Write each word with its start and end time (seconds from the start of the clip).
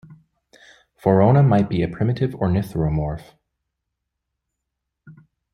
"Vorona" 0.99 1.47
might 1.47 1.69
be 1.69 1.83
a 1.83 1.87
primitive 1.87 2.31
ornithuromorph. 2.31 3.35